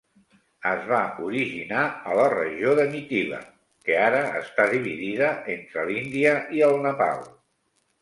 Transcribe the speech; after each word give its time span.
Es 0.69 0.87
va 0.91 1.01
originar 1.25 1.83
a 2.13 2.15
la 2.21 2.25
regió 2.35 2.73
de 2.81 2.87
Mithila, 2.95 3.43
que 3.87 4.01
ara 4.09 4.25
està 4.43 4.69
dividida 4.75 5.31
entre 5.61 5.89
l'Índia 5.95 6.37
i 6.61 6.69
el 6.73 6.79
Nepal. 6.91 7.27